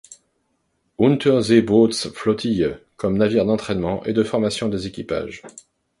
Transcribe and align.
Unterseebootsflottille 0.97 2.79
comme 2.97 3.19
navire 3.19 3.45
d'entraînement 3.45 4.03
et 4.03 4.13
de 4.13 4.23
formation 4.23 4.67
des 4.67 4.87
équipages. 4.87 5.43